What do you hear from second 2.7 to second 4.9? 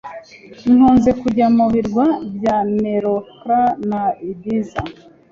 Menorca na Ibiza.